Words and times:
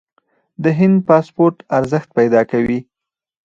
د 0.63 0.65
هند 0.79 0.97
پاسپورت 1.09 1.57
ارزښت 1.77 2.09
پیدا 2.17 2.41
کوي. 2.51 2.79